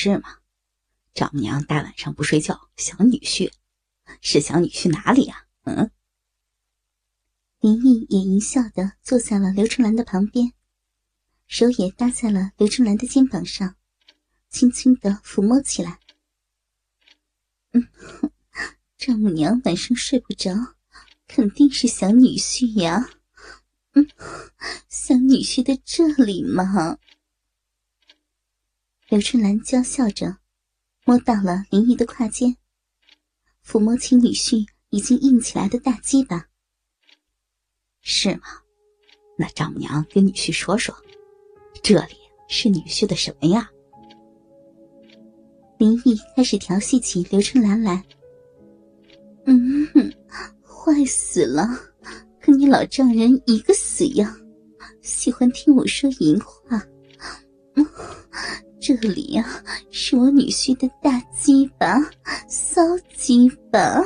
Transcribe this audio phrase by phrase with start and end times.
[0.00, 0.38] 是吗？
[1.12, 3.50] 丈母娘大晚上不睡觉，想女婿，
[4.20, 5.46] 是想女婿哪里呀？
[5.64, 5.90] 嗯。
[7.58, 10.52] 林毅也一笑的坐在了刘春兰的旁边，
[11.48, 13.74] 手也搭在了刘春兰的肩膀上，
[14.48, 15.98] 轻轻的抚摸起来。
[17.72, 17.88] 嗯，
[18.96, 20.54] 丈母娘晚上睡不着，
[21.26, 23.10] 肯定是想女婿呀。
[23.94, 24.08] 嗯，
[24.88, 26.98] 想女婿的这里吗？
[29.10, 30.36] 刘春兰娇笑着，
[31.06, 32.54] 摸到了林毅的胯间，
[33.64, 36.46] 抚摸起女婿已经硬起来的大鸡巴。
[38.02, 38.42] 是吗？
[39.38, 40.94] 那丈母娘跟女婿说说，
[41.82, 42.16] 这里
[42.48, 43.70] 是女婿的什么呀？
[45.78, 48.04] 林毅开始调戏起刘春兰来。
[49.46, 49.88] 嗯，
[50.62, 51.66] 坏死了！
[52.42, 54.38] 跟你老丈人一个死样，
[55.00, 56.84] 喜欢听我说淫话。
[58.88, 59.44] 这里呀，
[59.90, 61.98] 是我女婿的大鸡巴，
[62.48, 62.80] 骚
[63.14, 64.02] 鸡巴。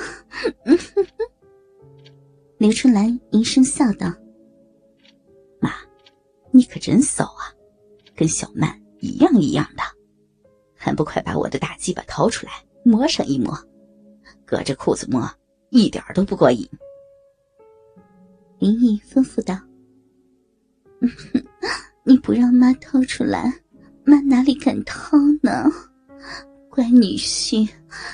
[2.58, 4.12] 刘春兰一声笑道
[5.62, 5.70] ：“妈，
[6.50, 7.54] 你可真骚啊，
[8.16, 9.84] 跟小曼一样一样的，
[10.74, 12.52] 还不快把我的大鸡巴掏出来
[12.84, 13.56] 摸上一摸？
[14.44, 15.30] 隔着裤子摸，
[15.70, 16.68] 一点都不过瘾。”
[18.58, 19.56] 林毅吩咐道
[22.02, 23.61] ：“你不让妈掏出来，
[24.04, 25.70] 妈哪里敢掏呢？
[26.68, 27.68] 乖女婿，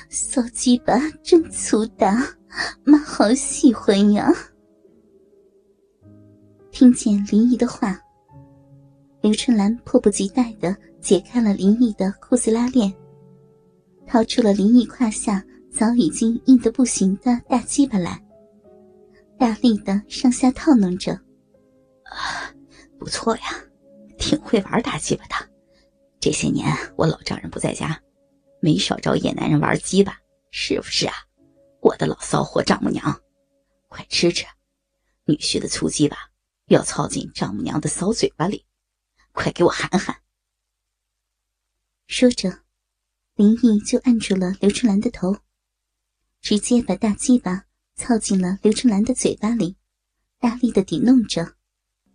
[0.09, 2.35] 骚鸡巴真粗大。”
[2.83, 4.33] 妈好喜欢呀！
[6.71, 7.99] 听见林毅的话，
[9.21, 12.91] 刘春兰迫不及待的解开了林毅的裤子拉链，
[14.07, 18.19] 掏出了林毅胯下早已经硬得不行的大鸡巴来，
[19.37, 21.13] 大力的上下套弄着。
[22.03, 22.49] 啊，
[22.97, 23.43] 不错呀，
[24.17, 25.35] 挺会玩大鸡巴的。
[26.19, 26.67] 这些年
[26.97, 28.01] 我老丈人不在家，
[28.59, 30.19] 没少找野男人玩鸡巴，
[30.51, 31.13] 是不是啊？
[31.81, 33.21] 我的老骚货丈母娘，
[33.87, 34.45] 快吃吃！
[35.23, 36.17] 女婿的粗鸡巴
[36.65, 38.65] 要操进丈母娘的骚嘴巴里，
[39.31, 40.21] 快给我喊喊！
[42.07, 42.63] 说着，
[43.35, 45.37] 林毅就按住了刘春兰的头，
[46.41, 47.63] 直接把大鸡巴
[47.95, 49.77] 操进了刘春兰的嘴巴里，
[50.37, 51.58] 大力的抵弄着。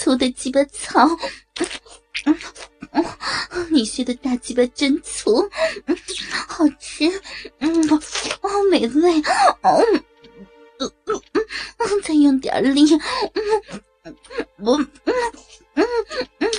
[0.00, 1.06] 粗的鸡巴操。
[2.24, 2.34] 嗯。
[3.70, 5.48] 女婿的大鸡巴真粗，
[6.48, 7.04] 好吃，
[7.58, 7.98] 嗯，好
[8.70, 9.20] 美味，
[9.62, 9.80] 哦，
[10.78, 12.82] 嗯嗯嗯，再用点力，
[14.02, 14.16] 嗯，
[14.58, 15.14] 我，嗯
[15.74, 15.86] 嗯
[16.38, 16.50] 嗯。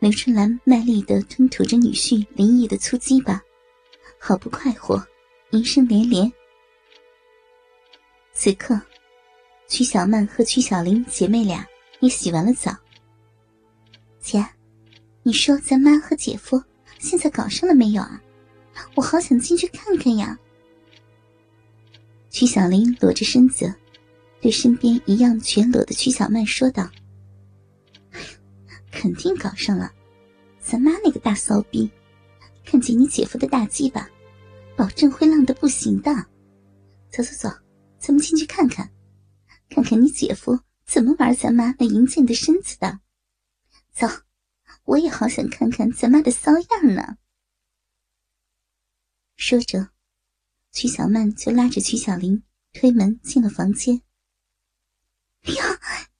[0.00, 3.40] 刘春兰卖力的吞吐着女婿林毅的粗鸡巴，
[4.18, 5.00] 好不快活，
[5.50, 6.32] 淫声连连。
[8.32, 8.80] 此刻，
[9.68, 11.64] 曲小曼和曲小玲姐妹俩
[12.00, 12.74] 也洗完了澡。
[14.18, 14.44] 姐，
[15.22, 16.60] 你说咱妈和姐夫
[16.98, 18.20] 现在搞上了没有啊？
[18.94, 20.38] 我好想进去看看呀。
[22.30, 23.72] 曲小玲裸着身子，
[24.40, 26.88] 对身边一样全裸的曲小曼说道
[28.90, 29.92] ：“肯定搞上了，
[30.60, 31.90] 咱妈那个大骚逼，
[32.64, 34.08] 看见你姐夫的大鸡巴，
[34.74, 36.10] 保证会浪的不行的。
[37.10, 37.48] 走走走，
[37.98, 38.88] 咱们进去看看，
[39.68, 43.00] 看看你姐夫怎么玩咱妈那淫贱的身子的。”
[43.92, 44.06] 走，
[44.84, 47.16] 我也好想看看咱妈的骚样呢。
[49.36, 49.90] 说着，
[50.72, 52.42] 曲小曼就拉着曲小玲
[52.72, 54.02] 推门进了房间。
[55.44, 55.54] 哟，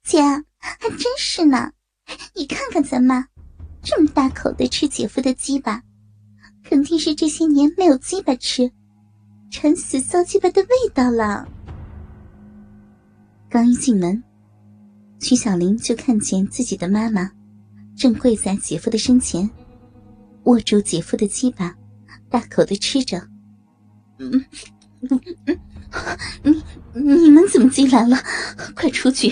[0.03, 0.21] 姐
[0.57, 1.71] 还真是呢！
[2.33, 3.27] 你看看咱妈，
[3.83, 5.83] 这么大口的吃姐夫的鸡巴，
[6.63, 8.71] 肯定是这些年没有鸡巴吃，
[9.51, 11.47] 馋死骚鸡巴的味道了。
[13.49, 14.23] 刚一进门，
[15.19, 17.31] 曲小玲就看见自己的妈妈。
[17.95, 19.49] 正跪在姐夫的身前，
[20.43, 21.75] 握住姐夫的鸡巴，
[22.29, 23.17] 大口的吃着。
[24.19, 24.31] 嗯
[25.01, 25.19] 嗯
[26.43, 26.61] 嗯，
[26.93, 28.17] 你你们怎么进来了？
[28.75, 29.29] 快出去，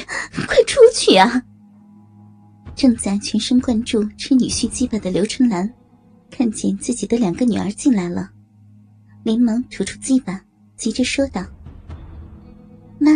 [0.47, 1.41] 快出去啊！
[2.75, 5.71] 正在全神贯注吃女婿鸡巴的刘春兰，
[6.31, 8.31] 看见自己的两个女儿进来了，
[9.23, 10.41] 连忙吐出鸡巴，
[10.75, 11.45] 急着说道
[12.99, 13.11] ：“妈，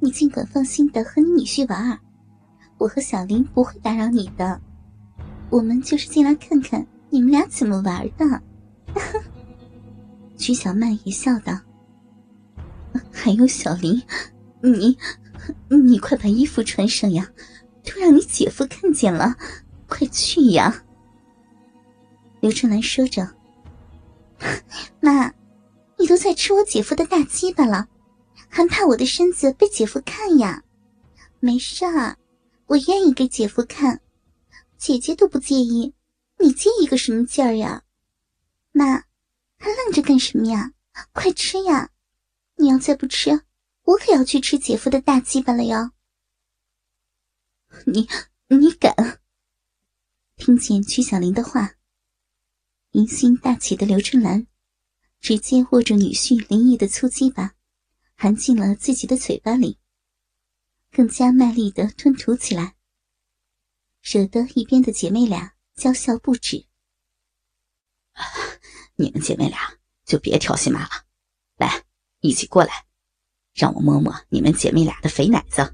[0.00, 1.98] 你尽管放心的和你女婿玩，
[2.78, 4.60] 我和小林不会打扰你的，
[5.50, 8.42] 我们就是进来看看你们俩怎么玩的。
[10.36, 11.58] 曲小曼也笑道
[13.12, 14.00] ：“还有小林，
[14.60, 14.96] 你，
[15.68, 17.28] 你快把衣服穿上呀，
[17.84, 19.34] 都让你姐夫看见了，
[19.88, 20.84] 快去呀！”
[22.40, 23.28] 刘春兰说着
[25.00, 25.32] ：“妈，
[25.98, 27.88] 你都在吃我姐夫的大鸡巴了，
[28.48, 30.64] 还怕我的身子被姐夫看呀？
[31.40, 32.16] 没事儿，
[32.66, 34.00] 我愿意给姐夫看，
[34.76, 35.94] 姐姐都不介意，
[36.38, 37.84] 你介意个什么劲儿呀？
[38.72, 39.04] 妈，
[39.58, 40.72] 还愣着干什么呀？
[41.12, 41.90] 快吃呀！
[42.56, 43.42] 你要再不吃，
[43.84, 45.92] 我可要去吃姐夫的大鸡巴了哟！
[47.86, 48.08] 你，
[48.48, 49.20] 你敢？
[50.34, 51.74] 听见曲小玲的话。
[52.92, 54.46] 淫心大起的刘春兰，
[55.20, 57.54] 直接握着女婿林毅的粗鸡巴，
[58.20, 59.78] 含进了自己的嘴巴里，
[60.90, 62.74] 更加卖力的吞吐起来，
[64.02, 66.66] 惹得一边的姐妹俩娇笑不止。
[68.96, 69.60] 你们姐妹俩
[70.04, 70.90] 就别调戏妈了，
[71.58, 71.84] 来，
[72.18, 72.86] 一起过来，
[73.54, 75.72] 让我摸摸你们姐妹俩的肥奶子。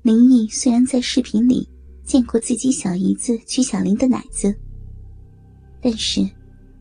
[0.00, 1.68] 林毅虽然在视频里
[2.02, 4.58] 见过自己小姨子曲小玲的奶子。
[5.82, 6.26] 但是，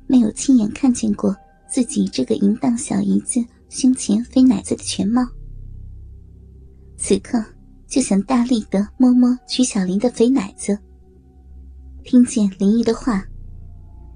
[0.07, 1.35] 没有亲眼看见过
[1.69, 3.39] 自己这个淫荡小姨子
[3.69, 5.21] 胸前飞奶子的全貌。
[6.97, 7.43] 此刻
[7.87, 10.77] 就想大力的摸摸曲小玲的肥奶子。
[12.03, 13.23] 听见林毅的话，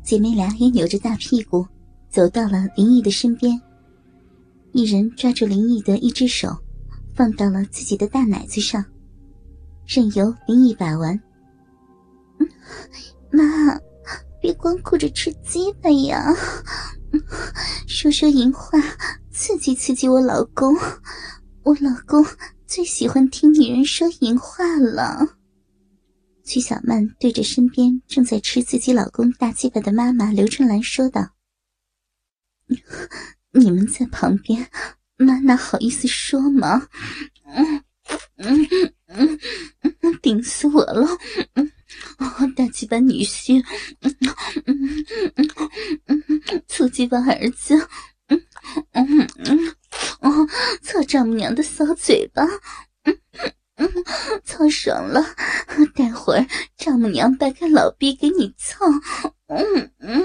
[0.04, 1.66] 姐妹俩也扭着大屁股
[2.10, 3.62] 走到了林毅的身边，
[4.72, 6.58] 一人抓住林毅的一只手，
[7.14, 8.84] 放到了自己的大奶子上，
[9.86, 11.20] 任由林毅把玩。
[13.32, 13.80] 妈。
[14.42, 16.36] 别光顾着吃鸡了呀，
[17.88, 18.80] 说说淫话，
[19.32, 20.76] 刺激刺激我老公。
[21.64, 22.26] 我老公
[22.66, 25.38] 最喜欢听女人说淫话了。
[26.44, 31.30] 曲小曼对着身边正在吃自己老公大鸡巴的妈妈刘春兰说道
[33.54, 34.70] ：“你们在旁边，
[35.16, 36.90] 妈哪好意思说嘛？
[37.46, 37.84] 嗯
[38.36, 38.68] 嗯
[39.08, 39.40] 嗯，
[40.22, 41.08] 顶死我了！”
[42.58, 43.64] 大鸡巴女婿，
[44.02, 44.16] 嗯
[44.66, 44.93] 嗯
[46.94, 47.76] 鸡巴儿子，
[48.28, 48.40] 嗯
[48.92, 49.76] 嗯嗯，
[50.22, 50.48] 哦，
[50.84, 52.44] 操丈母娘的骚嘴巴，
[53.04, 53.18] 嗯
[53.78, 53.90] 嗯，
[54.46, 55.26] 操爽了，
[55.96, 56.46] 待会儿
[56.78, 58.86] 丈母娘掰开老逼给你操，
[59.48, 60.24] 嗯嗯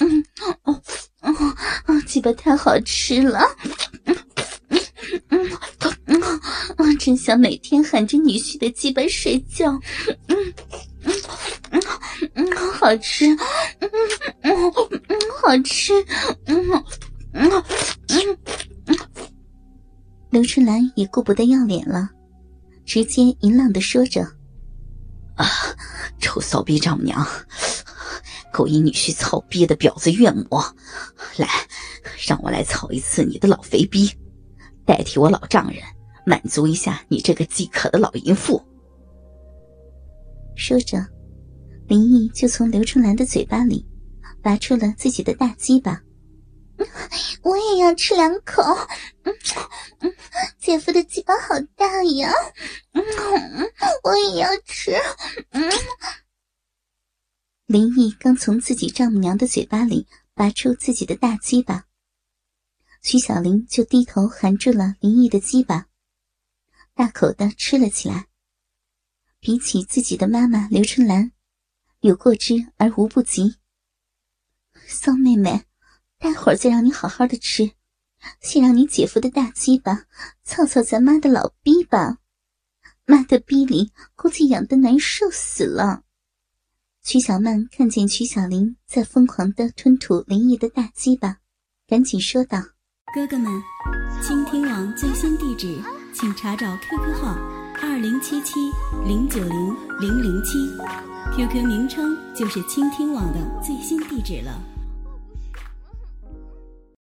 [0.00, 0.24] 嗯，
[0.64, 0.82] 哦
[1.22, 3.40] 哦，鸡巴太好吃了，
[4.04, 4.16] 嗯
[5.30, 5.50] 嗯
[6.06, 6.40] 嗯
[6.76, 9.72] 嗯，真想每天含着女婿的鸡巴睡觉，
[10.28, 10.36] 嗯。
[11.04, 11.82] 嗯
[12.34, 13.26] 嗯，好吃，
[13.80, 13.90] 嗯
[14.42, 14.91] 嗯嗯，
[15.42, 15.92] 好吃，
[16.46, 16.70] 嗯
[17.32, 17.50] 嗯
[18.08, 18.38] 嗯
[18.86, 18.96] 嗯。
[20.30, 22.08] 刘春兰也顾不得要脸了，
[22.86, 24.22] 直接淫浪的说着
[25.34, 25.46] ：“啊，
[26.20, 27.26] 臭骚逼丈母娘，
[28.52, 30.46] 勾引女婿操逼的婊子岳母，
[31.36, 31.48] 来，
[32.26, 34.10] 让我来操一次你的老肥逼，
[34.86, 35.82] 代替我老丈人
[36.24, 38.62] 满足一下你这个饥渴的老淫妇。”
[40.56, 41.04] 说着。
[41.88, 43.84] 林毅就从刘春兰的嘴巴里
[44.42, 46.02] 拔出了自己的大鸡巴，
[47.42, 48.62] 我也要吃两口。
[49.22, 49.32] 嗯
[50.00, 50.12] 嗯，
[50.58, 52.32] 姐夫的鸡巴好大呀！
[52.92, 53.02] 嗯，
[54.02, 54.92] 我也要吃。
[55.50, 55.70] 嗯，
[57.66, 61.86] 林毅刚从自己丈母娘的嘴巴里拔出自己的大鸡巴，
[63.00, 65.86] 徐小玲就低头含住了林毅的鸡巴，
[66.94, 68.26] 大口的吃了起来。
[69.38, 71.32] 比起自己的妈妈刘春兰。
[72.00, 73.56] 有过之而无不及。
[74.92, 75.64] 骚妹妹，
[76.18, 77.72] 待会儿再让你好好的吃，
[78.40, 80.04] 先让你姐夫的大鸡巴
[80.44, 82.18] 操操咱妈的老逼吧。
[83.04, 86.02] 妈的逼里估计痒的难受死了。
[87.02, 91.38] 曲小曼看见曲小玲在疯狂的吞吐林毅的大鸡巴，
[91.88, 92.62] 赶紧说道
[93.12, 93.50] ：“哥哥们，
[94.22, 95.76] 倾听网最新地址，
[96.14, 97.34] 请查找 QQ 号
[97.82, 98.70] 二零七七
[99.04, 100.58] 零九零零零七。”
[101.34, 104.71] QQ 名称就是倾听网的最新地址了。